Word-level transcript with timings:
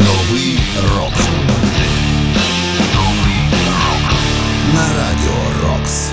Новий 0.00 0.58
рок. 0.96 1.12
На 4.74 4.86
радіо 4.98 5.68
Рокс. 5.68 6.10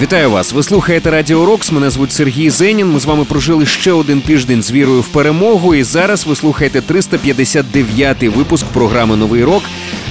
Вітаю 0.00 0.30
вас! 0.30 0.52
Ви 0.52 0.62
слухаєте 0.62 1.10
Радіо 1.10 1.46
Рокс. 1.46 1.72
Мене 1.72 1.90
звуть 1.90 2.12
Сергій 2.12 2.50
Зенін. 2.50 2.92
Ми 2.92 3.00
з 3.00 3.04
вами 3.04 3.24
прожили 3.24 3.66
ще 3.66 3.92
один 3.92 4.20
тиждень 4.20 4.62
з 4.62 4.72
вірою 4.72 5.00
в 5.00 5.08
перемогу. 5.08 5.74
І 5.74 5.82
зараз 5.82 6.26
ви 6.26 6.36
слухаєте 6.36 6.80
359-й 6.80 8.28
випуск 8.28 8.66
програми 8.66 9.16
Новий 9.16 9.44
рок. 9.44 9.62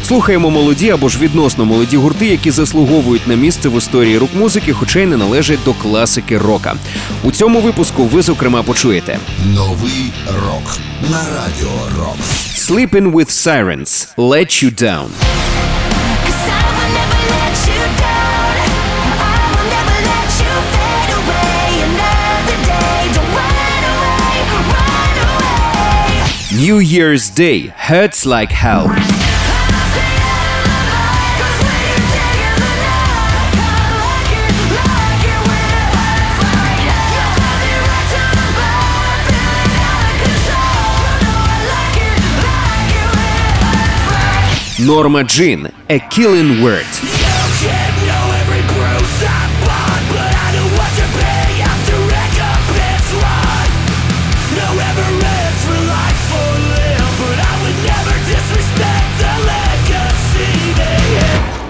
Слухаємо 0.04 0.50
молоді 0.50 0.90
або 0.90 1.10
ж 1.10 1.20
відносно 1.20 1.66
молоді 1.66 1.98
гурти, 1.98 2.26
які 2.28 2.52
заслуговують 2.52 3.28
на 3.28 3.36
місце 3.36 3.70
в 3.70 3.78
історії 3.78 4.18
рок-музики, 4.18 4.74
хоча 4.74 5.00
й 5.00 5.06
не 5.06 5.18
належать 5.18 5.60
до 5.66 5.74
класики 5.74 6.38
рока. 6.38 6.76
У 7.24 7.32
цьому 7.32 7.62
випуску 7.62 8.04
ви 8.04 8.21
зокрема 8.21 8.64
почуєте 8.64 9.20
Новий 9.56 10.12
рок. 10.28 10.78
На 11.12 11.18
радіо 11.18 11.71
Рокс. 12.00 12.44
Sleeping 12.71 13.12
with 13.12 13.30
Sirens– 13.30 14.08
Let 14.18 14.64
You 14.64 14.84
Down. 14.84 15.06
New 26.52 26.80
Year's 26.80 27.30
Day– 27.30 27.74
Hurts 27.89 28.25
Like 28.25 28.52
Hell. 28.52 29.13
Norma 44.86 45.23
Jean– 45.23 45.72
A 45.89 45.99
Killing 46.09 46.61
Word. 46.61 46.83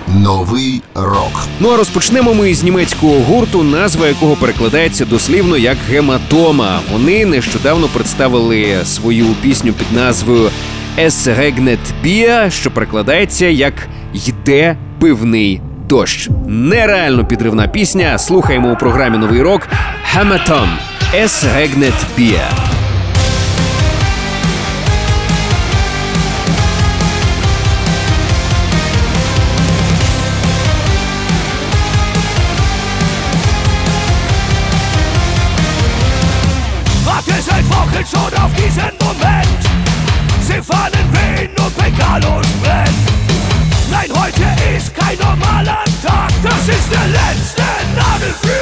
Новий 0.08 0.82
рок. 0.96 1.48
Ну 1.60 1.70
а 1.70 1.78
розпочнемо 1.78 2.34
ми 2.34 2.54
з 2.54 2.64
німецького 2.64 3.20
гурту, 3.20 3.64
назва 3.64 4.08
якого 4.08 4.36
перекладається 4.36 5.06
дослівно 5.06 5.58
як 5.58 5.78
гематома. 5.90 6.80
Вони 6.92 7.26
нещодавно 7.26 7.88
представили 7.88 8.82
свою 8.86 9.26
пісню 9.42 9.74
під 9.74 9.92
назвою 9.92 10.50
«Es 10.98 11.28
regnet 11.28 11.80
Bier», 12.06 12.50
що 12.50 12.72
перекладається 12.72 13.46
як 13.46 13.74
Йде 14.14 14.78
пивний 15.00 15.62
дощ. 15.90 16.30
Нереально 16.48 17.26
підривна 17.26 17.68
пісня. 17.68 18.18
Слухаємо 18.18 18.72
у 18.72 18.76
програмі 18.76 19.18
Новий 19.18 19.42
рок 19.42 19.68
Хематом 20.14 20.70
«Es 21.16 21.46
regnet 21.58 22.06
Bier». 22.20 22.73
Kein 45.18 45.30
normaler 45.30 45.84
Tag. 46.06 46.32
Das 46.42 46.68
ist 46.68 46.92
der 46.92 47.08
letzte 47.08 47.62
Nagel 47.96 48.53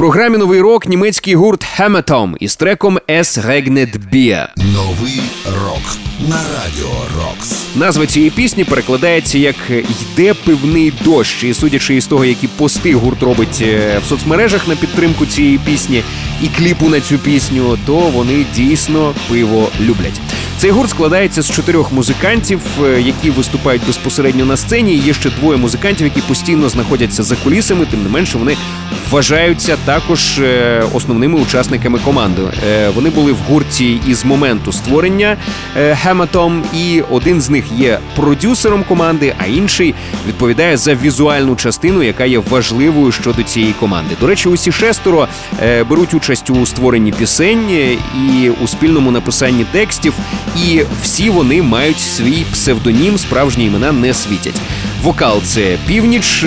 програмі 0.00 0.38
Новий 0.38 0.60
рок 0.60 0.86
німецький 0.86 1.34
гурт 1.34 1.64
Хематом 1.64 2.36
із 2.40 2.56
треком 2.56 2.98
«Es 3.08 3.46
regnet 3.46 3.98
Bier». 4.12 4.46
Новий 4.56 5.22
рок. 5.46 5.96
На 6.28 6.36
радіо 6.36 6.90
Рокс. 7.16 7.66
Назва 7.74 8.06
цієї 8.06 8.30
пісні 8.30 8.64
перекладається 8.64 9.38
як 9.38 9.56
Йде 9.70 10.34
пивний 10.34 10.92
дощ. 11.04 11.44
І 11.44 11.54
судячи 11.54 11.94
із 11.94 12.06
того, 12.06 12.24
які 12.24 12.46
пости 12.46 12.94
гурт 12.94 13.22
робить 13.22 13.62
е, 13.62 14.00
в 14.04 14.08
соцмережах 14.08 14.68
на 14.68 14.76
підтримку 14.76 15.26
цієї 15.26 15.58
пісні, 15.58 16.02
і 16.42 16.48
кліпу 16.48 16.88
на 16.88 17.00
цю 17.00 17.18
пісню, 17.18 17.78
то 17.86 17.96
вони 17.96 18.46
дійсно 18.54 19.14
пиво 19.28 19.68
люблять. 19.80 20.20
Цей 20.58 20.70
гурт 20.70 20.90
складається 20.90 21.42
з 21.42 21.50
чотирьох 21.50 21.92
музикантів, 21.92 22.60
е, 22.84 23.00
які 23.00 23.30
виступають 23.30 23.86
безпосередньо 23.86 24.44
на 24.44 24.56
сцені. 24.56 24.96
Є 24.96 25.14
ще 25.14 25.30
двоє 25.30 25.58
музикантів, 25.58 26.06
які 26.06 26.20
постійно 26.20 26.68
знаходяться 26.68 27.22
за 27.22 27.36
кулісами. 27.36 27.86
Тим 27.90 28.02
не 28.02 28.08
менше, 28.08 28.38
вони 28.38 28.56
вважаються 29.10 29.76
також 29.90 30.38
е, 30.38 30.82
основними 30.94 31.38
учасниками 31.38 31.98
команди. 31.98 32.42
Е, 32.68 32.88
Вони 32.88 33.10
були 33.10 33.32
в 33.32 33.36
гурті 33.48 34.00
із 34.08 34.24
моменту 34.24 34.72
створення 34.72 35.36
Хематом, 36.02 36.62
і 36.74 37.02
один 37.10 37.40
з 37.40 37.50
них 37.50 37.64
є 37.78 37.98
продюсером 38.16 38.84
команди, 38.88 39.34
а 39.38 39.46
інший 39.46 39.94
відповідає 40.28 40.76
за 40.76 40.94
візуальну 40.94 41.56
частину, 41.56 42.02
яка 42.02 42.24
є 42.24 42.38
важливою 42.38 43.12
щодо 43.12 43.42
цієї 43.42 43.72
команди. 43.72 44.14
До 44.20 44.26
речі, 44.26 44.48
усі 44.48 44.72
шестеро 44.72 45.28
е, 45.62 45.84
беруть 45.84 46.14
участь 46.14 46.50
у 46.50 46.66
створенні 46.66 47.12
пісень 47.12 47.70
і 48.32 48.50
у 48.64 48.68
спільному 48.68 49.10
написанні 49.10 49.64
текстів, 49.72 50.14
і 50.66 50.82
всі 51.02 51.30
вони 51.30 51.62
мають 51.62 52.00
свій 52.00 52.44
псевдонім, 52.52 53.18
справжні 53.18 53.66
імена 53.66 53.92
не 53.92 54.14
світять. 54.14 54.60
Вокал 55.02 55.42
це 55.42 55.78
північ, 55.86 56.44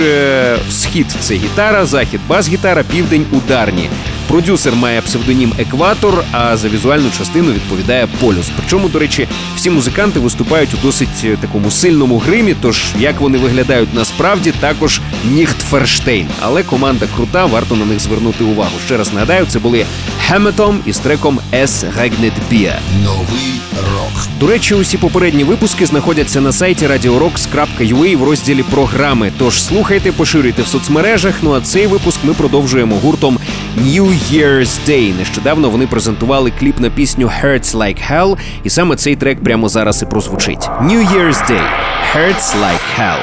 схід 0.70 1.06
це 1.20 1.34
гітара, 1.34 1.86
захід 1.86 2.20
бас-гітара, 2.28 2.82
південь 2.92 3.26
ударні. 3.34 3.90
Продюсер 4.28 4.74
має 4.74 5.00
псевдонім 5.00 5.52
Екватор, 5.58 6.24
а 6.32 6.56
за 6.56 6.68
візуальну 6.68 7.10
частину 7.18 7.52
відповідає 7.52 8.08
Полюс. 8.20 8.50
Причому, 8.56 8.88
до 8.88 8.98
речі, 8.98 9.28
всі 9.56 9.70
музиканти 9.70 10.20
виступають 10.20 10.74
у 10.74 10.76
досить 10.82 11.24
е, 11.24 11.36
такому 11.40 11.70
сильному 11.70 12.18
гримі. 12.18 12.54
Тож 12.62 12.84
як 12.98 13.20
вони 13.20 13.38
виглядають 13.38 13.94
насправді, 13.94 14.52
також 14.60 15.00
Ніхтферштейн. 15.24 16.26
Але 16.40 16.62
команда 16.62 17.06
крута, 17.16 17.46
варто 17.46 17.76
на 17.76 17.84
них 17.84 18.00
звернути 18.00 18.44
увагу. 18.44 18.72
Ще 18.86 18.96
раз 18.96 19.12
нагадаю, 19.12 19.46
це 19.48 19.58
були 19.58 19.86
Хеметом 20.26 20.80
із 20.86 20.98
треком 20.98 21.40
«Es 21.52 21.84
regnet 21.98 22.32
Bier». 22.52 22.78
Новий 23.04 23.60
рок. 23.92 24.28
До 24.40 24.46
речі, 24.46 24.74
усі 24.74 24.98
попередні 24.98 25.44
випуски 25.44 25.86
знаходяться 25.86 26.40
на 26.40 26.52
сайті 26.52 26.86
radiorocks.ua 26.86 28.16
в 28.16 28.22
розділі 28.24 28.62
програми. 28.62 29.32
Тож 29.38 29.62
слухайте, 29.62 30.12
поширюйте 30.12 30.62
в 30.62 30.66
соцмережах. 30.66 31.34
Ну 31.42 31.52
а 31.52 31.60
цей 31.60 31.86
випуск 31.86 32.18
ми 32.24 32.34
продовжуємо 32.34 32.96
гуртом 32.96 33.38
New 33.76 34.06
Year's 34.32 34.88
Day. 34.88 35.18
Нещодавно 35.18 35.70
вони 35.70 35.86
презентували 35.86 36.52
кліп 36.60 36.80
на 36.80 36.90
пісню 36.90 37.26
Hurts 37.26 37.76
Like 37.76 38.12
Hell, 38.12 38.38
і 38.64 38.70
саме 38.70 38.96
цей 38.96 39.16
трек 39.16 39.44
прямо 39.44 39.68
зараз 39.68 40.02
і 40.02 40.06
прозвучить. 40.06 40.68
New 40.82 41.12
Year's 41.12 41.50
Day– 41.50 41.62
Hurts 42.16 42.54
Like 42.62 42.80
Hell. 42.98 43.18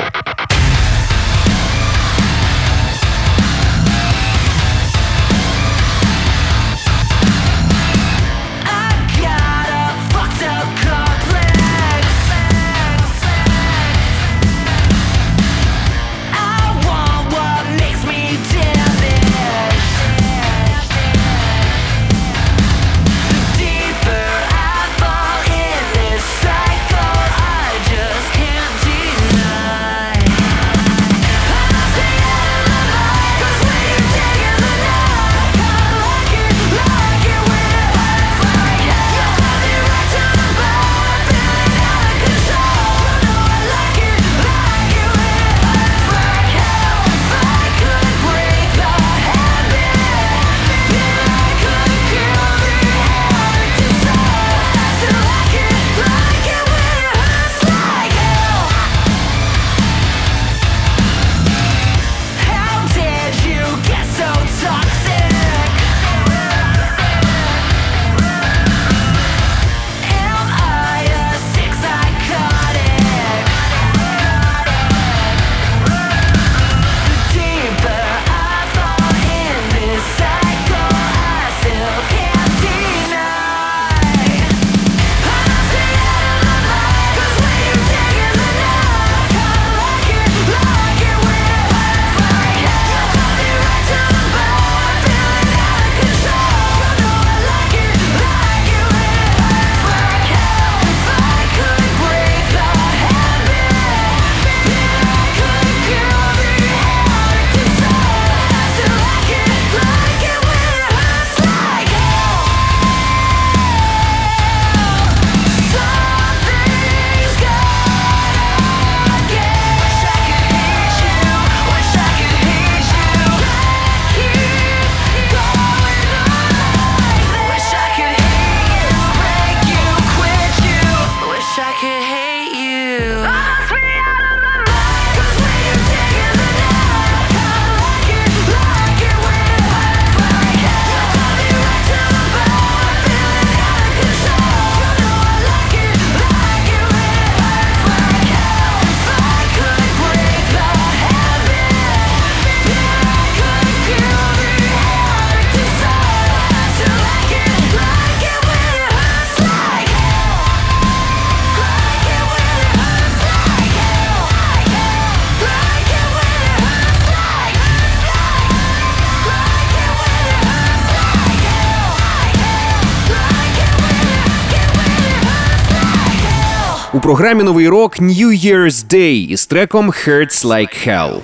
Програмі 177.12 177.44
новий 177.44 177.70
рок 177.70 178.00
New 178.00 178.46
Year's 178.46 178.88
Day 178.88 179.28
із 179.28 179.46
треком 179.46 179.90
Hurts 179.90 180.46
Like 180.46 180.88
Hell. 180.88 181.20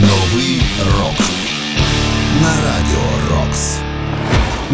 Новий 0.00 0.62
рок. 0.98 1.14
На 2.42 2.48
радіо 2.48 3.00
Рокс. 3.30 3.78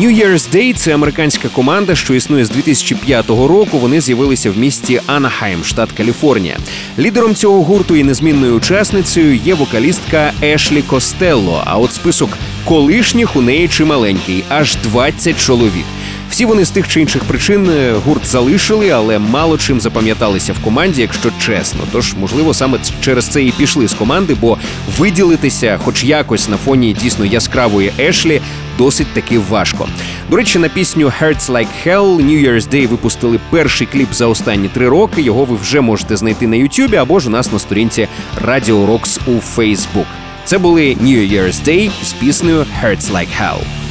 New 0.00 0.24
Year's 0.24 0.54
Day– 0.54 0.74
це 0.76 0.94
американська 0.94 1.48
команда, 1.48 1.94
що 1.94 2.14
існує 2.14 2.44
з 2.44 2.50
2005 2.50 3.28
року. 3.28 3.78
Вони 3.78 4.00
з'явилися 4.00 4.50
в 4.50 4.58
місті 4.58 5.00
Анахайм, 5.06 5.64
штат 5.64 5.92
Каліфорнія. 5.92 6.56
Лідером 6.98 7.34
цього 7.34 7.62
гурту 7.62 7.96
і 7.96 8.04
незмінною 8.04 8.54
учасницею 8.54 9.34
є 9.34 9.54
вокалістка 9.54 10.32
Ешлі 10.42 10.82
Костелло. 10.82 11.62
А 11.66 11.78
от 11.78 11.92
список 11.92 12.38
колишніх 12.64 13.36
у 13.36 13.42
неї 13.42 13.68
чималенький 13.68 14.44
аж 14.48 14.76
20 14.76 15.40
чоловік. 15.40 15.84
Всі 16.30 16.44
вони 16.44 16.64
з 16.64 16.70
тих 16.70 16.88
чи 16.88 17.00
інших 17.00 17.24
причин 17.24 17.70
е, 17.70 17.92
гурт 18.06 18.26
залишили, 18.26 18.90
але 18.90 19.18
мало 19.18 19.58
чим 19.58 19.80
запам'яталися 19.80 20.52
в 20.52 20.58
команді, 20.58 21.00
якщо 21.00 21.30
чесно. 21.40 21.80
Тож, 21.92 22.14
можливо, 22.14 22.54
саме 22.54 22.78
через 23.00 23.28
це 23.28 23.42
і 23.42 23.52
пішли 23.52 23.88
з 23.88 23.94
команди, 23.94 24.36
бо 24.40 24.58
виділитися, 24.98 25.78
хоч 25.84 26.04
якось 26.04 26.48
на 26.48 26.56
фоні 26.56 26.96
дійсно 27.02 27.24
яскравої 27.24 27.92
Ешлі, 27.98 28.40
досить 28.78 29.06
таки 29.06 29.38
важко. 29.38 29.88
До 30.30 30.36
речі, 30.36 30.58
на 30.58 30.68
пісню 30.68 31.12
Hurts 31.20 31.50
Like 31.50 31.68
Hell 31.86 32.16
New 32.16 32.50
Year's 32.50 32.68
Day 32.68 32.88
випустили 32.88 33.40
перший 33.50 33.86
кліп 33.86 34.12
за 34.12 34.26
останні 34.26 34.68
три 34.68 34.88
роки. 34.88 35.22
Його 35.22 35.44
ви 35.44 35.56
вже 35.56 35.80
можете 35.80 36.16
знайти 36.16 36.46
на 36.46 36.56
Ютубі 36.56 36.96
або 36.96 37.20
ж 37.20 37.28
у 37.28 37.30
нас 37.30 37.52
на 37.52 37.58
сторінці 37.58 38.08
Radio 38.46 38.86
Rocks 38.86 39.18
у 39.26 39.60
Facebook. 39.60 40.06
Це 40.44 40.58
були 40.58 40.82
New 40.82 41.32
Year's 41.32 41.68
Day 41.68 41.90
з 42.04 42.12
піснею 42.12 42.66
Hurts 42.82 43.12
Like 43.12 43.28
Hell. 43.42 43.85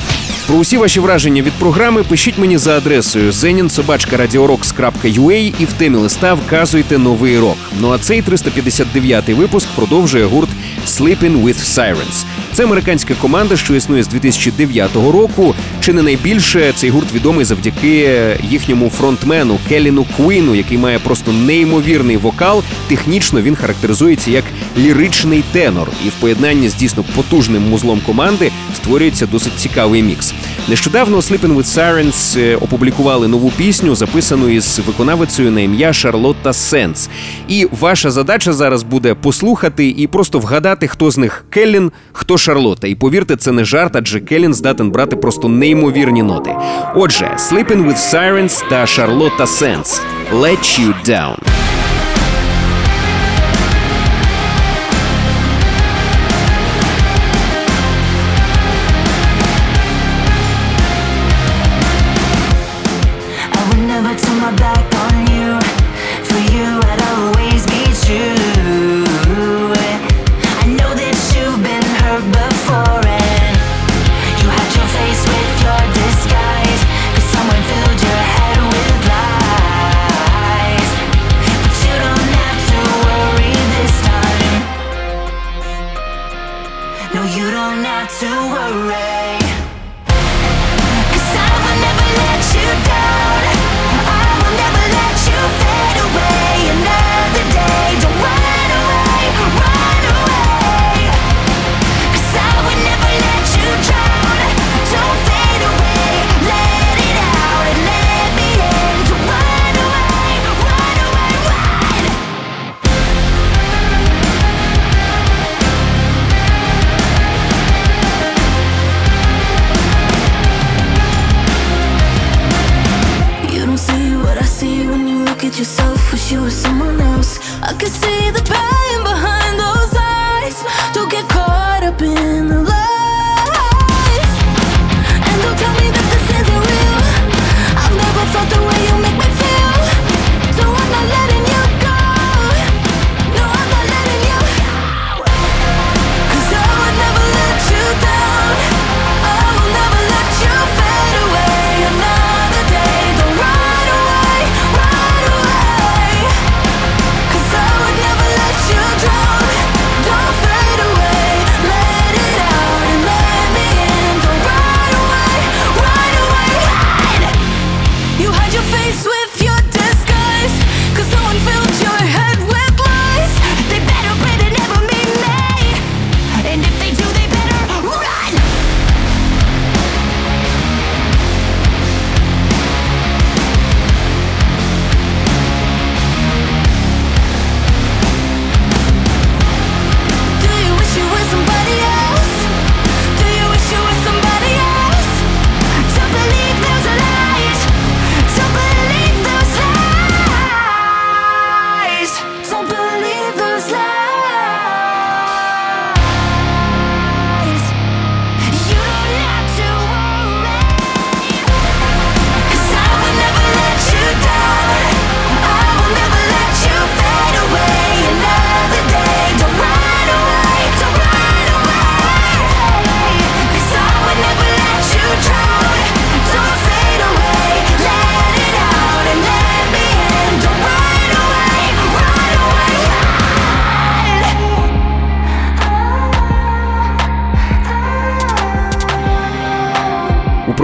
Про 0.48 0.56
усі 0.56 0.78
ваші 0.78 1.00
враження 1.00 1.42
від 1.42 1.54
програми 1.54 2.04
пишіть 2.04 2.38
мені 2.38 2.58
за 2.58 2.78
адресою 2.78 3.32
zeninsobachka.radiorocks.ua 3.32 5.54
і 5.60 5.66
в 5.66 5.74
темі 5.74 5.98
листа 5.98 6.34
вказуйте 6.34 6.98
новий 6.98 7.40
рок. 7.40 7.58
Ну 7.80 7.92
а 7.92 7.98
цей 7.98 8.24
359-й 8.24 9.34
випуск 9.34 9.68
продовжує 9.76 10.26
гурт 10.26 10.50
Sleeping 10.88 11.44
with 11.44 11.78
Sirens. 11.78 12.26
Це 12.54 12.64
американська 12.64 13.14
команда, 13.22 13.58
що 13.58 13.76
існує 13.76 14.04
з 14.04 14.08
2009 14.08 14.96
року. 14.96 15.56
Чи 15.86 15.94
не 15.94 16.02
найбільше 16.02 16.74
цей 16.76 16.90
гурт 16.90 17.14
відомий 17.14 17.46
завдяки 17.46 18.20
їхньому 18.50 18.90
фронтмену 18.90 19.60
Келіну 19.70 20.06
Куіну, 20.18 20.56
який 20.56 20.78
має 20.78 21.00
просто 21.00 21.32
неймовірний 21.32 22.18
вокал. 22.18 22.64
Технічно 22.88 23.42
він 23.42 23.56
характеризується 23.56 24.32
як 24.32 24.44
ліричний 24.78 25.44
тенор, 25.52 25.88
і 26.06 26.10
в 26.10 26.12
поєднанні 26.12 26.70
з 26.70 26.76
дійсно 26.76 27.04
потужним 27.16 27.70
музлом 27.70 28.02
команди 28.06 28.52
створюється 28.76 29.26
досить 29.26 29.54
цікавий 29.58 30.04
мікс. 30.04 30.34
Нещодавно 30.68 31.18
Sleeping 31.18 31.56
with 31.56 31.78
Sirens 31.78 32.40
е, 32.40 32.56
опублікували 32.56 33.28
нову 33.28 33.52
пісню, 33.58 33.96
записану 33.96 34.50
із 34.50 34.80
виконавицею 34.88 35.52
на 35.52 35.62
ім'я 35.62 35.94
Шарлотта 35.94 36.54
Сенс. 36.54 37.10
І 37.48 37.68
ваша 37.80 38.12
задача 38.12 38.54
зараз 38.54 38.84
буде 38.84 39.14
послухати 39.14 39.90
і 39.90 40.08
просто 40.08 40.40
вгадати, 40.40 40.88
хто 40.88 41.12
з 41.12 41.18
них 41.18 41.46
Келлін, 41.50 41.92
хто 42.12 42.38
Шарлотта. 42.38 42.88
І 42.88 42.96
повірте, 42.96 43.36
це 43.36 43.52
не 43.52 43.66
жарт, 43.66 43.96
адже 43.96 44.20
Келлін 44.20 44.54
здатен 44.54 44.92
брати 44.92 45.16
просто 45.16 45.50
неймовірні 45.76 46.24
ноти. 46.24 46.56
Отже, 46.96 47.32
Sleeping 47.38 47.88
with 47.88 47.98
Sirens 47.98 48.70
та 48.70 48.86
Шарлотта 48.86 49.48
Сенс. 49.48 50.02
Let 50.34 50.80
you 50.80 50.94
down. 51.10 51.36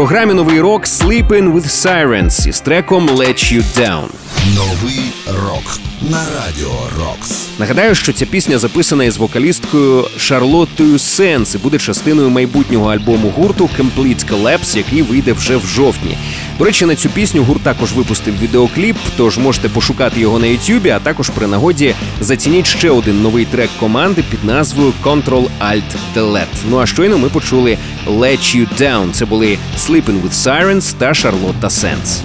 програмі 0.01 0.35
новий 0.35 0.61
рок 0.61 0.87
Sleeping 0.87 1.53
with 1.53 1.65
Sirens 1.69 2.49
із 2.49 2.61
треком 2.61 3.09
Let 3.09 3.53
You 3.53 3.63
Down. 3.79 4.05
Новий 4.46 5.00
рок 5.28 5.80
на 6.10 6.18
радіо 6.18 6.72
Рокс. 7.00 7.48
Нагадаю, 7.60 7.96
що 7.96 8.14
ця 8.14 8.26
пісня 8.26 8.58
записана 8.58 9.04
із 9.04 9.18
вокалісткою 9.18 10.08
Шарлоттою 10.18 11.00
Сенс 11.00 11.56
і 11.56 11.58
буде 11.58 11.78
частиною 11.78 12.30
майбутнього 12.30 12.90
альбому 12.92 13.30
гурту 13.30 13.70
Complete 13.80 14.30
Collapse, 14.32 14.78
який 14.78 15.02
вийде 15.02 15.34
вже 15.34 15.58
в 15.58 15.66
жовтні. 15.66 16.18
До 16.60 16.66
речі, 16.66 16.86
на 16.86 16.96
цю 16.96 17.10
пісню 17.10 17.44
гурт 17.44 17.62
також 17.62 17.92
випустив 17.94 18.40
відеокліп, 18.40 18.96
тож 19.18 19.38
можете 19.38 19.70
пошукати 19.70 20.20
його 20.20 20.40
на 20.40 20.48
Ютубі, 20.48 20.90
а 20.90 21.00
також 21.00 21.30
при 21.30 21.48
нагоді 21.48 21.96
зацініть 22.22 22.68
ще 22.68 22.90
один 22.90 23.22
новий 23.22 23.46
трек 23.46 23.70
команди 23.80 24.24
під 24.30 24.44
назвою 24.44 24.94
Control 25.04 25.48
Alt 25.60 25.96
Delete. 26.16 26.46
Ну 26.70 26.80
а 26.80 26.86
щойно 26.86 27.18
ми 27.18 27.30
почули 27.30 27.78
Let 28.08 28.58
You 28.58 28.68
Down. 28.82 29.12
Це 29.12 29.26
були 29.26 29.58
Sleeping 29.80 30.22
with 30.22 30.34
Sirens 30.34 30.94
та 30.98 31.14
Шарлотта 31.14 31.70
Сенс. 31.70 32.22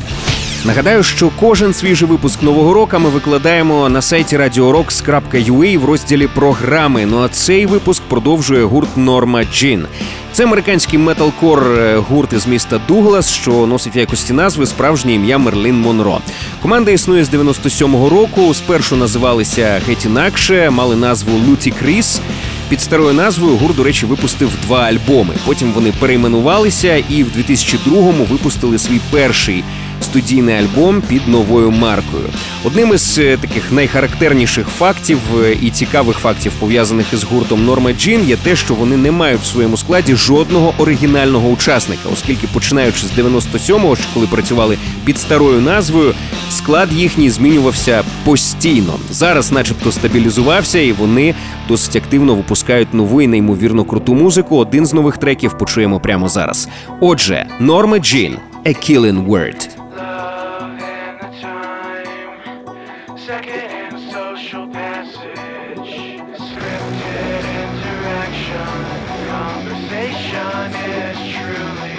Нагадаю, 0.67 1.03
що 1.03 1.31
кожен 1.41 1.75
свіжий 1.75 2.09
випуск 2.09 2.43
нового 2.43 2.75
року 2.75 2.99
ми 2.99 3.09
викладаємо 3.09 3.89
на 3.89 4.03
сайті 4.03 4.37
radiorocks.ua 4.37 5.79
в 5.79 5.85
розділі 5.85 6.27
програми. 6.27 7.07
Ну 7.07 7.23
а 7.23 7.29
цей 7.29 7.67
випуск 7.67 8.03
продовжує 8.03 8.65
гурт 8.65 8.97
Норма 8.97 9.45
Джін. 9.45 9.87
Це 10.33 10.45
американський 10.45 10.99
металкор 10.99 11.67
е, 11.67 11.97
гурт 11.97 12.33
із 12.33 12.47
міста 12.47 12.81
Дуглас, 12.89 13.31
що 13.31 13.67
носить 13.67 13.97
якості 13.97 14.33
назви 14.33 14.67
справжнє 14.67 15.13
ім'я 15.15 15.39
Мерлін 15.39 15.81
Монро. 15.81 16.19
Команда 16.63 16.91
існує 16.91 17.25
з 17.25 17.31
97-го 17.31 18.09
року. 18.09 18.55
Спершу 18.55 18.97
називалися 18.97 19.81
геть 19.89 20.05
інакше, 20.05 20.71
мали 20.71 20.97
назву 20.97 21.39
Луті 21.49 21.71
Кріс. 21.71 22.21
Під 22.69 22.81
старою 22.81 23.15
назвою 23.15 23.57
гурт, 23.57 23.77
до 23.77 23.85
речі, 23.85 24.07
випустив 24.07 24.51
два 24.67 24.81
альбоми. 24.81 25.35
Потім 25.45 25.73
вони 25.73 25.93
перейменувалися 26.01 26.97
і 26.97 27.23
в 27.23 27.29
2002-му 27.39 28.25
випустили 28.25 28.79
свій 28.79 29.01
перший 29.11 29.65
студійний 30.01 30.55
альбом 30.55 31.03
під 31.09 31.29
новою 31.29 31.71
маркою. 31.71 32.25
Одним 32.65 32.95
із 32.95 33.19
е, 33.19 33.37
таких 33.37 33.73
найхарактерніших 33.73 34.67
фактів 34.69 35.19
е, 35.45 35.57
і 35.63 35.71
цікавих 35.71 36.19
фактів, 36.19 36.53
пов'язаних 36.61 37.13
із 37.13 37.25
гуртом 37.25 37.65
Норма 37.65 37.93
Джін, 37.93 38.25
є 38.25 38.37
те, 38.37 38.57
що 38.57 38.75
вони 38.75 38.97
не 38.97 39.11
мають 39.11 39.41
в 39.41 39.47
своєму 39.47 39.77
складі 39.77 40.17
жодного 40.17 40.75
оригінального 40.79 41.49
учасника, 41.49 42.09
оскільки 42.13 42.47
починаючи 42.47 43.07
з 43.07 43.19
97-го, 43.19 43.97
коли 44.15 44.27
працювали 44.27 44.79
під 45.05 45.19
старою 45.19 45.61
назвою, 45.61 46.15
склад 46.51 46.93
їхній 46.93 47.31
змінювався 47.31 48.03
постійно. 48.25 48.95
Зараз, 49.11 49.53
начебто, 49.53 49.93
стабілізувався, 49.93 50.79
і 50.79 50.93
вони 50.93 51.35
досить 51.69 51.97
активно 51.97 52.35
випускають 52.35 52.95
нову 52.95 53.23
і 53.23 53.27
неймовірно 53.27 53.85
круту 53.85 54.15
музику. 54.15 54.57
Один 54.57 54.87
з 54.87 54.95
нових 54.95 55.19
треків 55.19 55.59
почуємо 55.59 56.01
прямо 56.01 56.29
зараз. 56.29 56.69
Отже, 57.01 57.47
Норма 57.61 57.99
Джін 57.99 58.37
«A 58.65 58.91
Killing 58.91 59.27
Word». 59.27 59.86
Second-hand 63.27 63.99
social 64.13 64.69
passage, 64.69 66.21
scripted 66.39 67.43
interaction, 67.67 68.79
conversation 69.35 70.71
is 70.95 71.19
truly 71.35 71.99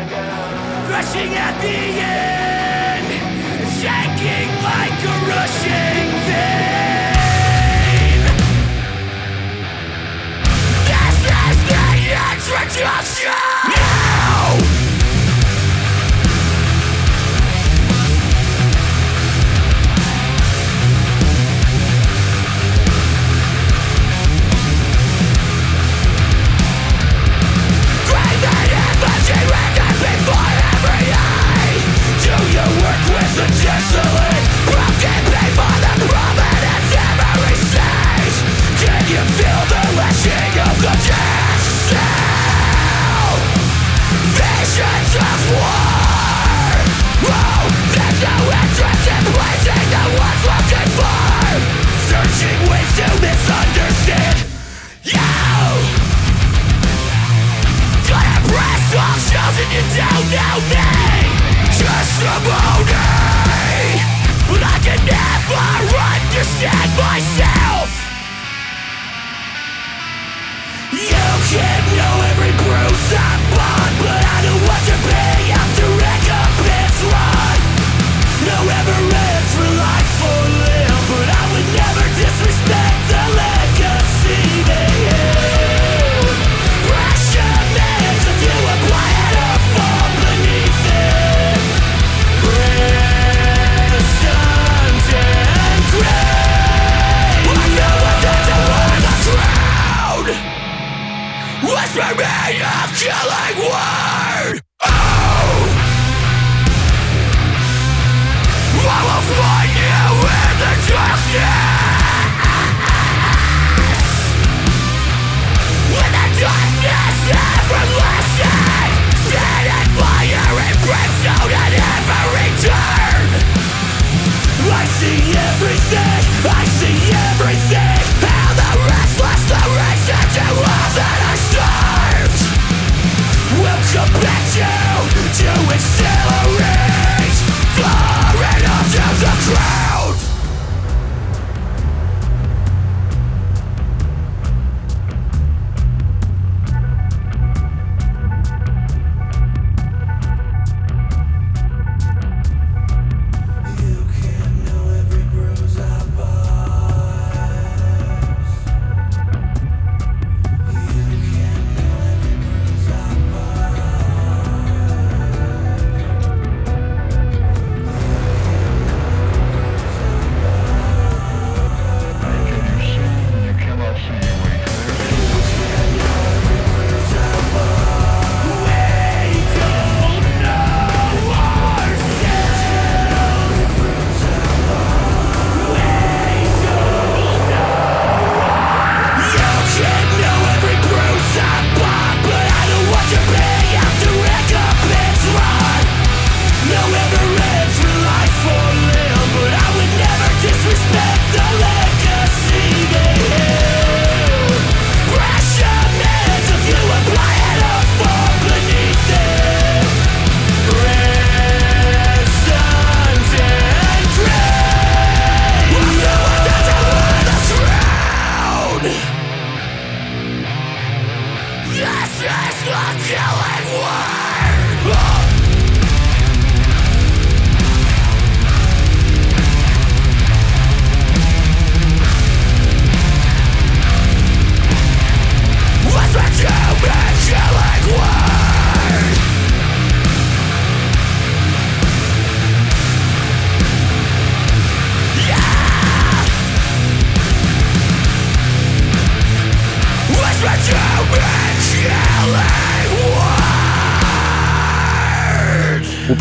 enough. 0.00 0.88
Rushing 0.88 1.36
at 1.36 1.60
the 1.60 2.00
end, 2.00 3.04
shaking 3.82 4.48
like 4.64 4.96
a 5.04 5.12
rushing 5.28 6.08
vein. 6.24 6.56
This 12.78 13.80
is. 13.80 13.85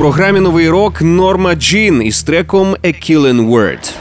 Програмі 0.05 0.39
новий 0.39 0.69
рок 0.69 1.01
Норма 1.01 1.55
Джін 1.55 2.01
із 2.03 2.23
треком 2.23 2.75
«A 2.83 2.85
Killing 2.85 3.49
Word». 3.49 3.91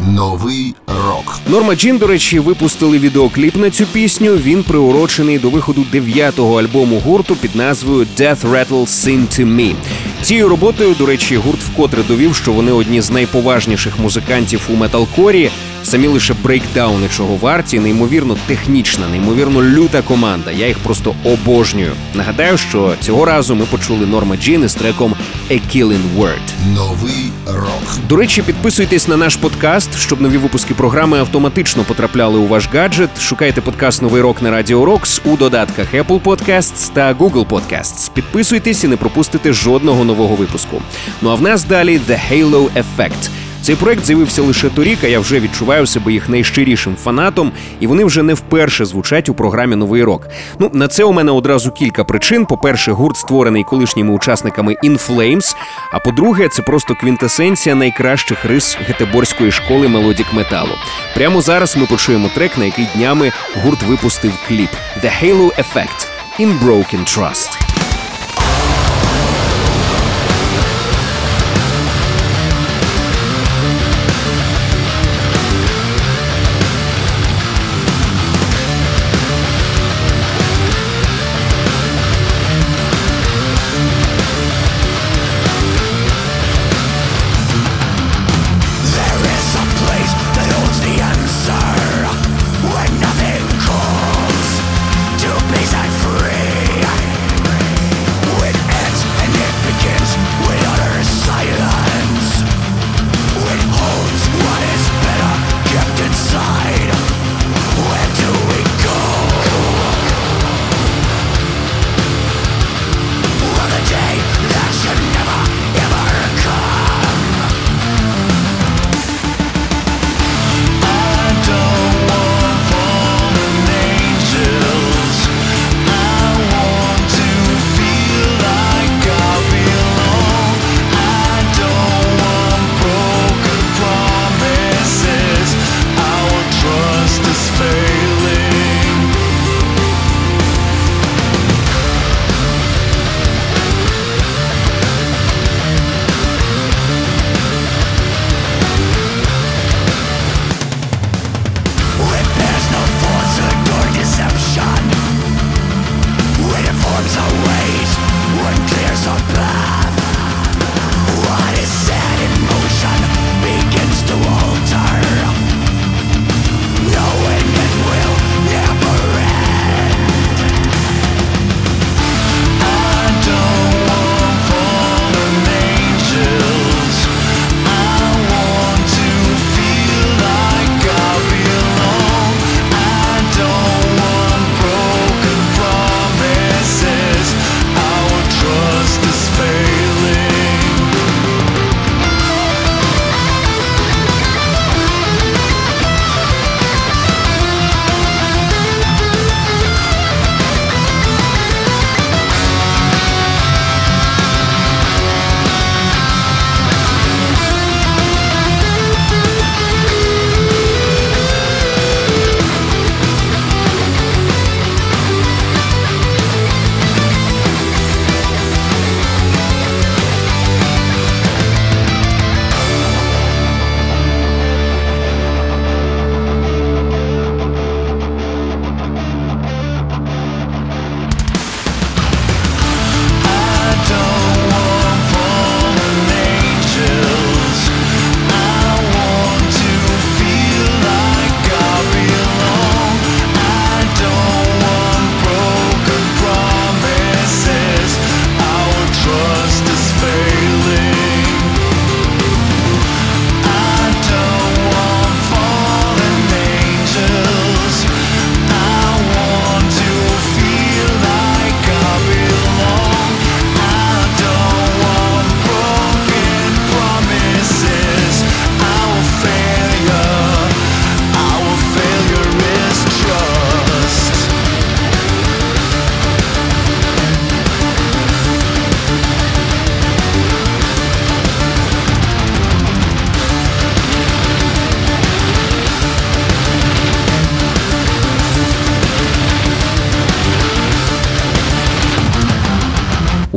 Новий 0.00 0.74
рок. 0.86 1.38
Норма 1.48 1.74
Джін, 1.74 1.98
до 1.98 2.06
речі, 2.06 2.38
випустили 2.38 2.98
відеокліп 2.98 3.56
на 3.56 3.70
цю 3.70 3.86
пісню. 3.86 4.36
Він 4.36 4.62
приурочений 4.62 5.38
до 5.38 5.50
виходу 5.50 5.84
дев'ятого 5.92 6.60
альбому 6.60 7.00
гурту 7.00 7.36
під 7.36 7.56
назвою 7.56 8.06
Death 8.18 8.50
Rattle 8.50 8.86
Sing 8.86 9.20
to 9.20 9.46
Me. 9.46 9.74
Цією 10.22 10.48
роботою, 10.48 10.94
до 10.98 11.06
речі, 11.06 11.36
гурт 11.36 11.60
вкотре 11.60 12.02
довів, 12.02 12.34
що 12.34 12.52
вони 12.52 12.72
одні 12.72 13.00
з 13.00 13.10
найповажніших 13.10 13.98
музикантів 13.98 14.60
у 14.72 14.76
металкорі. 14.76 15.50
Самі 15.84 16.06
лише 16.06 16.34
брейкдауни 16.42 17.08
чого 17.16 17.36
варті, 17.36 17.80
неймовірно 17.80 18.36
технічна, 18.46 19.08
неймовірно 19.08 19.62
люта 19.62 20.02
команда. 20.02 20.50
Я 20.50 20.66
їх 20.68 20.78
просто 20.78 21.14
обожнюю. 21.24 21.92
Нагадаю, 22.14 22.58
що 22.58 22.94
цього 23.00 23.24
разу 23.24 23.54
ми 23.54 23.64
почули 23.64 24.06
Норма 24.06 24.36
Джін 24.36 24.64
із 24.64 24.74
треком 24.74 25.14
«A 25.50 25.60
Killing 25.74 26.18
Word». 26.18 26.74
Новий 26.74 27.32
рок. 27.46 27.98
До 28.08 28.16
речі, 28.16 28.42
підписуйтесь 28.42 29.08
на 29.08 29.16
наш 29.16 29.36
подкаст, 29.36 29.98
щоб 29.98 30.20
нові 30.20 30.36
випуски 30.36 30.74
програми 30.74 31.18
автоматично 31.18 31.84
потрапляли 31.84 32.38
у 32.38 32.46
ваш 32.46 32.68
гаджет. 32.72 33.20
Шукайте 33.20 33.60
подкаст 33.60 34.02
Новий 34.02 34.22
рок 34.22 34.42
на 34.42 34.50
Радіо 34.50 34.84
Рокс 34.84 35.20
у 35.24 35.36
додатках 35.36 35.94
Apple 35.94 36.20
Podcasts 36.22 36.92
та 36.92 37.14
Google 37.14 37.46
Podcasts. 37.46 38.10
Підписуйтесь 38.14 38.84
і 38.84 38.88
не 38.88 38.96
пропустите 38.96 39.52
жодного 39.52 40.04
нового 40.04 40.36
випуску. 40.36 40.82
Ну 41.22 41.30
а 41.30 41.34
в 41.34 41.42
нас 41.42 41.64
далі 41.64 42.00
The 42.08 42.18
Halo 42.32 42.68
Effect. 42.70 43.30
Цей 43.64 43.76
проект 43.76 44.04
з'явився 44.04 44.42
лише 44.42 44.68
торік, 44.68 44.98
а 45.04 45.06
я 45.06 45.20
вже 45.20 45.40
відчуваю 45.40 45.86
себе 45.86 46.12
їх 46.12 46.28
найщирішим 46.28 46.96
фанатом, 46.96 47.52
і 47.80 47.86
вони 47.86 48.04
вже 48.04 48.22
не 48.22 48.34
вперше 48.34 48.84
звучать 48.84 49.28
у 49.28 49.34
програмі 49.34 49.76
Новий 49.76 50.04
рок. 50.04 50.28
Ну 50.58 50.70
на 50.72 50.88
це 50.88 51.04
у 51.04 51.12
мене 51.12 51.32
одразу 51.32 51.70
кілька 51.70 52.04
причин. 52.04 52.46
По-перше, 52.46 52.92
гурт 52.92 53.16
створений 53.16 53.64
колишніми 53.64 54.14
учасниками 54.14 54.76
In 54.84 55.08
Flames, 55.08 55.56
А 55.92 55.98
по-друге, 55.98 56.48
це 56.48 56.62
просто 56.62 56.94
квінтесенція 56.94 57.74
найкращих 57.74 58.44
рис 58.44 58.78
гетеборської 58.80 59.52
школи 59.52 59.88
мелодік 59.88 60.26
металу. 60.32 60.72
Прямо 61.14 61.42
зараз 61.42 61.76
ми 61.76 61.86
почуємо 61.86 62.30
трек, 62.34 62.58
на 62.58 62.64
який 62.64 62.86
днями 62.96 63.32
гурт 63.62 63.82
випустив 63.82 64.32
кліп 64.48 64.70
The 65.02 65.10
Halo 65.22 65.50
Effect– 65.50 66.08
In 66.40 66.60
Broken 66.60 67.16
Trust. 67.16 67.73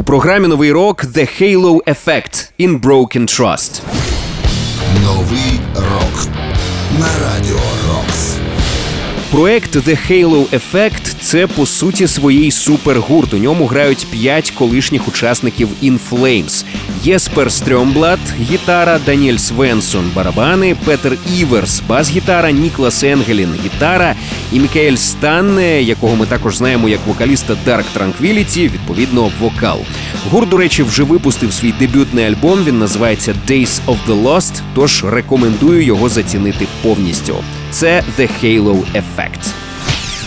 Програмі 0.07 0.47
новий 0.47 0.71
рок 0.71 1.03
The 1.03 1.41
Halo 1.41 1.83
Effect 1.83 2.51
in 2.59 2.79
Broken 2.79 3.39
Trust. 3.39 3.81
Новий 5.03 5.59
рок 5.75 6.27
на 6.99 7.07
радіо 7.23 7.55
Рокс. 7.55 7.86
Проект 9.31 9.75
The 9.75 9.97
Halo 10.09 10.45
Effect– 10.49 11.15
це 11.21 11.47
по 11.47 11.65
суті 11.65 12.07
своїй 12.07 12.51
супергурт. 12.51 13.33
У 13.33 13.37
ньому 13.37 13.65
грають 13.65 14.07
п'ять 14.11 14.51
колишніх 14.51 15.07
учасників 15.07 15.69
In 15.83 15.99
Flames. 16.11 16.65
Єспер 17.03 17.51
Стрьомблат, 17.51 18.19
гітара, 18.41 18.99
Даніель 19.05 19.37
Свенсон, 19.37 20.11
барабани, 20.15 20.75
Петер 20.85 21.17
Іверс, 21.37 21.81
бас-гітара, 21.87 22.51
Ніклас 22.51 23.03
Енгелін, 23.03 23.49
гітара 23.65 24.15
і 24.51 24.59
Мікаель 24.59 24.95
Стан, 24.95 25.59
якого 25.79 26.15
ми 26.15 26.25
також 26.25 26.57
знаємо 26.57 26.89
як 26.89 26.99
вокаліста 27.07 27.55
Dark 27.67 27.85
Tranquility, 27.97 28.63
відповідно, 28.63 29.31
вокал. 29.39 29.79
Гурт, 30.31 30.49
до 30.49 30.57
речі, 30.57 30.83
вже 30.83 31.03
випустив 31.03 31.53
свій 31.53 31.73
дебютний 31.79 32.25
альбом. 32.25 32.59
Він 32.63 32.79
називається 32.79 33.33
Days 33.49 33.79
of 33.87 33.97
the 34.07 34.23
Lost, 34.23 34.61
тож 34.75 35.03
рекомендую 35.03 35.83
його 35.83 36.09
зацінити 36.09 36.67
повністю. 36.83 37.35
Це 37.71 38.03
The 38.17 38.29
Halo 38.43 38.83
Effect. 38.93 39.53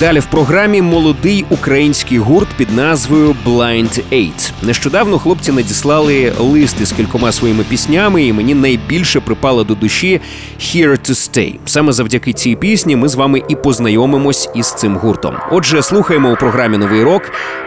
Далі 0.01 0.19
в 0.19 0.27
програмі 0.27 0.83
молодий 0.83 1.45
український 1.51 2.19
гурт 2.19 2.49
під 2.57 2.77
назвою 2.77 3.37
Blind 3.47 4.03
Eight. 4.13 4.53
Нещодавно 4.63 5.19
хлопці 5.19 5.53
надіслали 5.53 6.33
лист 6.39 6.81
із 6.81 6.93
кількома 6.93 7.33
своїми 7.33 7.65
піснями, 7.65 8.25
і 8.25 8.33
мені 8.33 8.55
найбільше 8.55 9.21
припало 9.21 9.65
до 9.65 9.75
душі 9.75 10.21
Here 10.61 11.11
to 11.11 11.11
Stay. 11.11 11.55
Саме 11.67 11.93
завдяки 11.93 12.33
цій 12.33 12.57
пісні 12.57 12.97
ми 12.97 13.09
з 13.09 13.15
вами 13.15 13.43
і 13.49 13.57
познайомимось 13.57 14.49
із 14.55 14.73
цим 14.73 14.97
гуртом. 14.97 15.37
Отже, 15.51 15.83
слухаємо 15.83 16.33
у 16.33 16.37
програмі 16.37 16.79
Новий 16.79 17.03
рок 17.03 17.23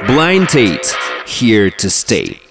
Blind 0.09 0.55
Eight 0.55 0.95
Here 1.27 1.85
to 1.85 1.85
Stay. 1.85 2.42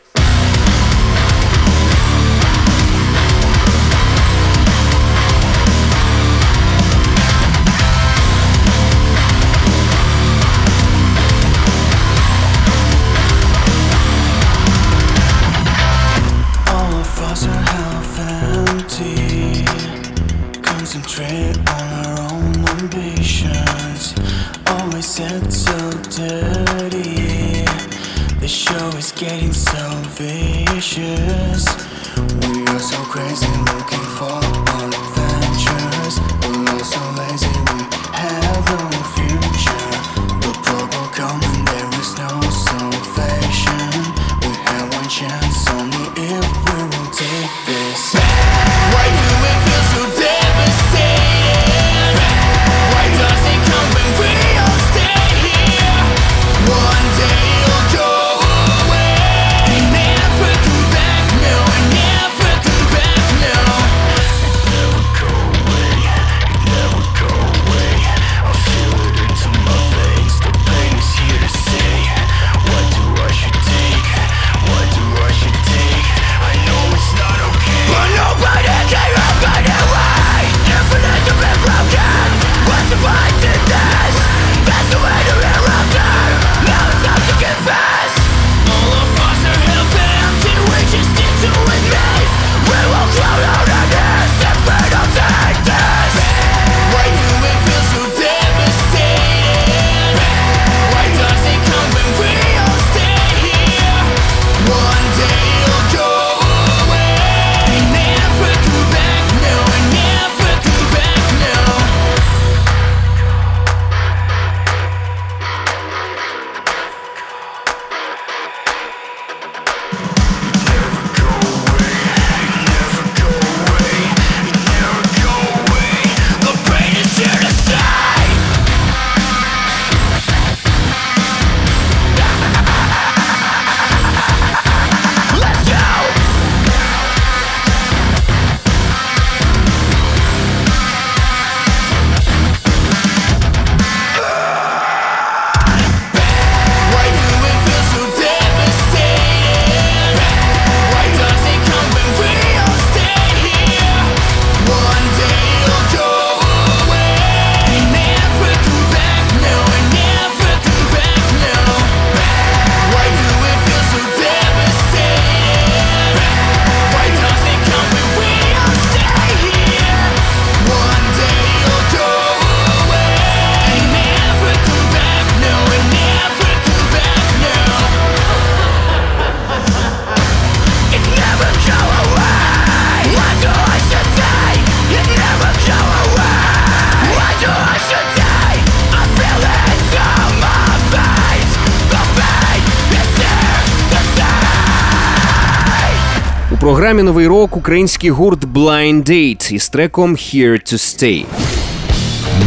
Програмі 196.72 197.02
Новий 197.02 197.26
рок 197.26 197.56
український 197.56 198.11
гурт 198.11 198.44
Blind 198.44 199.11
Date 199.11 199.52
із 199.52 199.68
треком 199.68 200.12
Here 200.14 200.72
to 200.72 200.72
Stay. 200.72 201.24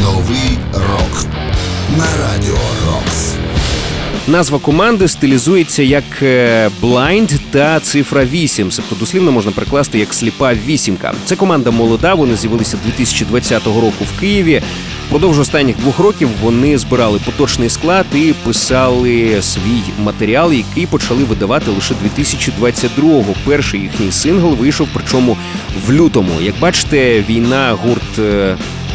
Новий 0.02 0.58
рок 0.74 1.26
на 1.98 2.06
радіо 2.22 2.58
Рокс. 2.88 3.34
Назва 4.28 4.60
команди 4.60 5.08
стилізується 5.08 5.84
як 5.84 6.04
е, 6.22 6.70
Blind 6.82 7.40
та 7.52 7.80
цифра 7.80 8.26
8, 8.26 8.70
тобто 8.76 8.96
дослівно 8.96 9.32
можна 9.32 9.52
перекласти 9.52 10.00
як 10.00 10.14
сліпа 10.14 10.54
вісімка. 10.54 11.14
Це 11.26 11.36
команда 11.36 11.72
молода. 11.72 12.14
Вони 12.14 12.36
з'явилися 12.36 12.78
2020 12.86 13.66
року 13.66 14.06
в 14.16 14.20
Києві. 14.20 14.62
Впродовж 15.08 15.40
останніх 15.40 15.78
двох 15.78 16.00
років 16.00 16.30
вони 16.42 16.78
збирали 16.78 17.20
поточний 17.26 17.70
склад 17.70 18.06
і 18.16 18.34
писали 18.44 19.42
свій 19.42 19.84
матеріал, 20.00 20.54
який 20.54 20.86
почали 20.86 21.24
видавати 21.24 21.72
лише 21.72 21.94
2022-го. 22.18 23.34
Перший 23.46 23.80
їхній 23.80 24.12
сингл 24.12 24.54
вийшов, 24.54 24.88
причому 24.94 25.38
в 25.88 25.92
лютому. 25.92 26.32
Як 26.42 26.56
бачите, 26.60 27.24
війна 27.30 27.78
гурт. 27.84 28.20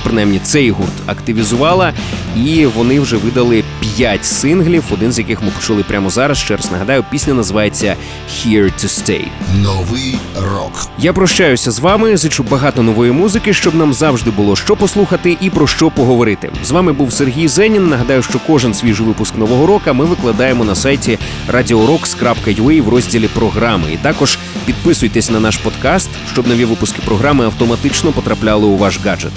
Принаймні 0.04 0.40
цей 0.42 0.70
гурт 0.70 0.92
активізувала, 1.06 1.92
і 2.36 2.66
вони 2.66 3.00
вже 3.00 3.16
видали 3.16 3.64
п'ять 3.80 4.26
синглів, 4.26 4.84
один 4.90 5.12
з 5.12 5.18
яких 5.18 5.42
ми 5.42 5.50
почули 5.50 5.82
прямо 5.82 6.10
зараз. 6.10 6.38
Ще 6.38 6.56
раз 6.56 6.72
нагадаю, 6.72 7.04
пісня 7.10 7.34
називається 7.34 7.96
Here 8.30 8.64
to 8.64 8.84
Stay. 8.84 9.24
Новий 9.62 10.18
рок. 10.40 10.86
Я 10.98 11.12
прощаюся 11.12 11.70
з 11.70 11.78
вами. 11.78 12.16
Зичу 12.16 12.42
багато 12.42 12.82
нової 12.82 13.12
музики, 13.12 13.54
щоб 13.54 13.74
нам 13.74 13.92
завжди 13.92 14.30
було 14.30 14.56
що 14.56 14.76
послухати 14.76 15.36
і 15.40 15.50
про 15.50 15.66
що 15.66 15.90
поговорити. 15.90 16.50
З 16.64 16.70
вами 16.70 16.92
був 16.92 17.12
Сергій 17.12 17.48
Зенін. 17.48 17.88
Нагадаю, 17.88 18.22
що 18.22 18.40
кожен 18.46 18.74
свіжий 18.74 19.06
випуск 19.06 19.38
нового 19.38 19.66
року 19.66 19.94
ми 19.94 20.04
викладаємо 20.04 20.64
на 20.64 20.74
сайті 20.74 21.18
radiorocks.ua 21.52 22.82
в 22.82 22.88
розділі 22.88 23.28
програми. 23.28 23.84
І 23.92 23.96
також 23.96 24.38
підписуйтесь 24.66 25.30
на 25.30 25.40
наш 25.40 25.56
подкаст, 25.56 26.10
щоб 26.32 26.48
нові 26.48 26.64
випуски 26.64 27.02
програми 27.04 27.44
автоматично 27.44 28.12
потрапляли 28.12 28.66
у 28.66 28.76
ваш 28.76 29.00
гаджет. 29.04 29.32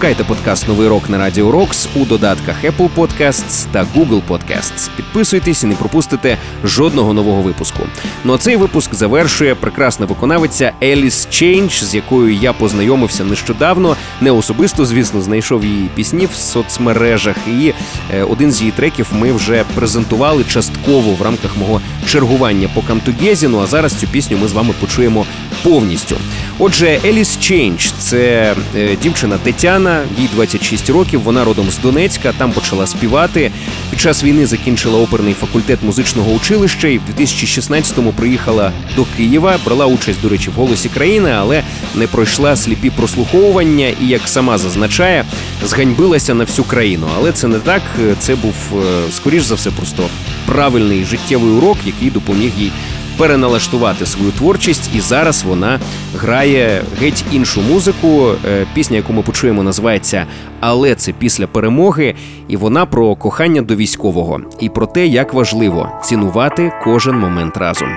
Шукайте 0.00 0.24
подкаст 0.24 0.68
Новий 0.68 0.88
рок 0.88 1.10
на 1.10 1.18
Радіо 1.18 1.50
Рокс 1.50 1.88
у 1.94 2.04
додатках 2.04 2.64
Apple 2.64 2.88
Podcasts 2.96 3.66
та 3.72 3.86
Google 3.96 4.22
Podcasts. 4.28 4.90
Підписуйтесь 4.96 5.64
і 5.64 5.66
не 5.66 5.74
пропустите 5.74 6.38
жодного 6.64 7.12
нового 7.12 7.42
випуску. 7.42 7.82
Ну 8.24 8.34
а 8.34 8.38
цей 8.38 8.56
випуск 8.56 8.94
завершує 8.94 9.54
прекрасна 9.54 10.06
виконавиця 10.06 10.72
Еліс 10.82 11.28
Чейндж, 11.30 11.82
з 11.82 11.94
якою 11.94 12.34
я 12.34 12.52
познайомився 12.52 13.24
нещодавно. 13.24 13.96
Не 14.20 14.30
особисто, 14.30 14.84
звісно, 14.84 15.20
знайшов 15.20 15.64
її 15.64 15.88
пісні 15.94 16.26
в 16.26 16.34
соцмережах. 16.34 17.36
І 17.60 17.72
е, 18.14 18.22
один 18.22 18.52
з 18.52 18.60
її 18.60 18.72
треків 18.72 19.06
ми 19.12 19.32
вже 19.32 19.64
презентували 19.74 20.44
частково 20.44 21.14
в 21.14 21.22
рамках 21.22 21.56
мого 21.56 21.80
чергування 22.06 22.68
по 22.74 22.82
Камтугезі. 22.82 23.48
Ну 23.48 23.60
а 23.60 23.66
зараз 23.66 23.94
цю 23.94 24.06
пісню 24.06 24.38
ми 24.38 24.48
з 24.48 24.52
вами 24.52 24.74
почуємо 24.80 25.26
повністю. 25.62 26.16
Отже, 26.58 27.00
Еліс 27.04 27.38
Чейндж 27.38 27.86
це 27.98 28.54
е, 28.76 28.96
дівчина 29.02 29.38
Тетяна, 29.42 30.02
їй 30.18 30.28
26 30.34 30.90
років. 30.90 31.22
Вона 31.22 31.44
родом 31.44 31.70
з 31.70 31.78
Донецька, 31.78 32.32
там 32.38 32.52
почала 32.52 32.86
співати. 32.86 33.50
Під 33.90 34.00
час 34.00 34.24
війни 34.24 34.46
закінчила 34.46 34.98
оперний 34.98 35.34
факультет 35.34 35.78
музичного 35.82 36.32
училища 36.32 36.88
і 36.88 36.98
в 36.98 37.02
2016-му 37.18 38.12
приїхала 38.12 38.72
до 38.96 39.06
Києва. 39.16 39.58
Брала 39.64 39.86
участь, 39.86 40.22
до 40.22 40.28
речі, 40.28 40.50
в 40.50 40.52
голосі 40.52 40.88
країни, 40.88 41.30
але 41.38 41.62
не 41.94 42.06
пройшла 42.06 42.56
сліпі 42.56 42.90
прослуховування 42.90 43.86
і, 44.02 44.06
як 44.06 44.28
сама 44.28 44.58
зазначає, 44.58 45.24
зганьбилася 45.64 46.34
на 46.34 46.44
всю 46.44 46.64
країну. 46.66 47.06
Але 47.16 47.32
це 47.32 47.48
не 47.48 47.58
так. 47.58 47.82
Це 48.18 48.34
був 48.34 48.54
е, 48.74 49.12
скоріш 49.12 49.42
за 49.42 49.54
все 49.54 49.70
просто 49.70 50.08
правильний 50.46 51.04
життєвий 51.04 51.52
урок, 51.52 51.78
який 51.86 52.10
допоміг 52.10 52.52
їй 52.58 52.72
переналаштувати 53.20 54.06
свою 54.06 54.32
творчість, 54.32 54.90
і 54.94 55.00
зараз 55.00 55.42
вона 55.42 55.80
грає 56.16 56.82
геть 57.00 57.24
іншу 57.32 57.60
музику. 57.62 58.32
Е, 58.48 58.66
Пісня, 58.74 58.96
яку 58.96 59.12
ми 59.12 59.22
почуємо, 59.22 59.62
називається 59.62 60.26
Але 60.60 60.94
це 60.94 61.12
після 61.12 61.46
перемоги, 61.46 62.14
і 62.48 62.56
вона 62.56 62.86
про 62.86 63.16
кохання 63.16 63.62
до 63.62 63.76
військового 63.76 64.40
і 64.60 64.68
про 64.68 64.86
те, 64.86 65.06
як 65.06 65.34
важливо 65.34 65.88
цінувати 66.04 66.72
кожен 66.84 67.18
момент 67.18 67.56
разом. 67.56 67.88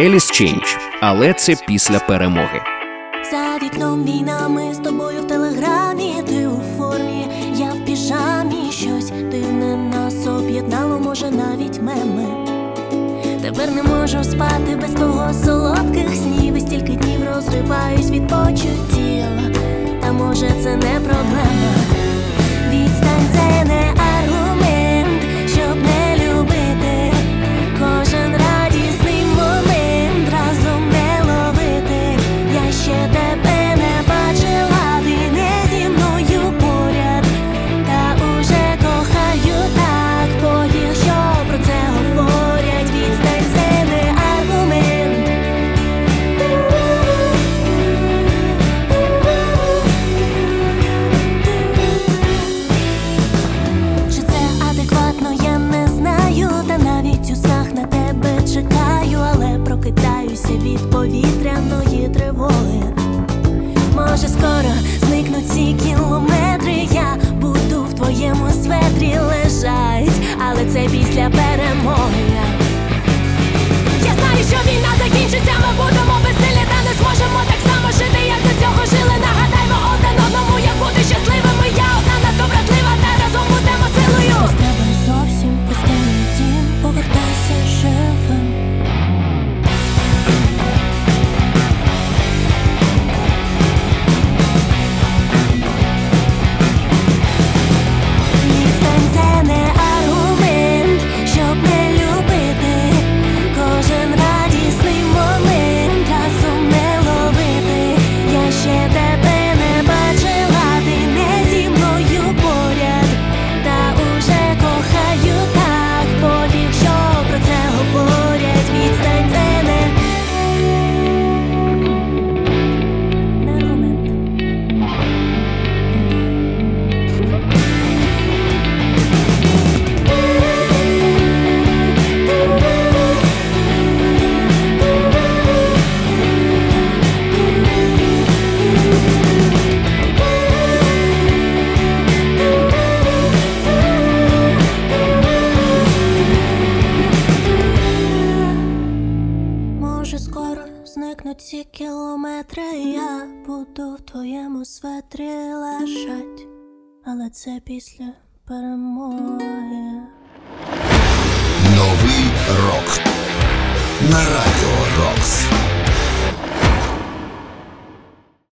Еліс 0.00 0.30
Чейндж, 0.30 0.66
але 1.00 1.32
це 1.32 1.56
після 1.68 1.98
перемоги. 1.98 2.60
За 3.30 3.66
вікном 3.66 4.04
війна, 4.04 4.48
ми 4.48 4.74
з 4.74 4.78
тобою 4.78 5.22
в 5.22 5.26
телеграмі, 5.26 6.14
ти 6.28 6.46
у 6.46 6.60
формі, 6.78 7.26
я 7.56 7.66
в 7.66 7.84
піжамі, 7.84 8.72
щось 8.72 9.10
дивне 9.10 9.76
нас 9.76 10.26
об'єднало, 10.26 10.98
може 10.98 11.30
навіть 11.30 11.82
меми. 11.82 12.37
Тепер 13.58 13.74
не 13.74 13.82
можу 13.82 14.24
спати 14.24 14.76
без 14.82 14.90
того 14.90 15.34
солодких 15.44 16.14
снів, 16.14 16.54
і 16.54 16.60
стільки 16.60 16.92
днів 16.92 17.20
розриваюсь 17.34 18.10
від 18.10 18.26
почуттів. 18.26 19.24
Та 20.00 20.12
може 20.12 20.50
це 20.62 20.76
не 20.76 21.00
проблема. 21.00 21.74
Відстань 22.70 23.26
це 23.32 23.64
не 23.64 23.87